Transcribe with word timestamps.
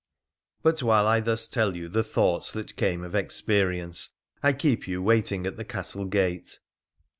But 0.63 0.81
while 0.81 1.05
I 1.05 1.19
thus 1.19 1.47
tell 1.47 1.75
you 1.75 1.87
the 1.87 2.03
thoughts 2.03 2.51
that 2.53 2.75
came 2.75 3.03
of 3.03 3.13
experience, 3.13 4.09
I 4.41 4.51
keep 4.53 4.87
you 4.87 4.99
waiting 4.99 5.45
at 5.45 5.57
the 5.57 5.63
castle 5.63 6.05
gate. 6.05 6.57